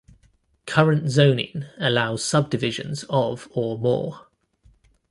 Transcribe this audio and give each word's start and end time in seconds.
Current 0.65 1.09
zoning 1.11 1.65
allows 1.77 2.23
subdivisions 2.23 3.05
of 3.07 3.47
or 3.51 3.77
more. 3.77 4.25